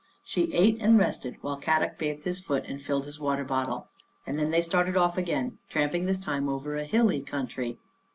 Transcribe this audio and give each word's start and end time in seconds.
She 0.23 0.51
ate 0.51 0.81
and 0.81 0.97
rested 0.97 1.37
while 1.41 1.59
Kadok 1.61 1.99
bathed 1.99 2.23
his 2.23 2.39
foot 2.39 2.65
and 2.65 2.81
filled 2.81 3.05
his 3.05 3.19
water 3.19 3.43
bottle, 3.43 3.89
and 4.25 4.39
then 4.39 4.49
they 4.49 4.61
started 4.63 4.97
off 4.97 5.15
again, 5.15 5.59
tramping 5.69 6.07
this 6.07 6.17
time 6.17 6.49
over 6.49 6.75
a 6.75 6.85
hilly 6.85 7.21
country. 7.21 7.77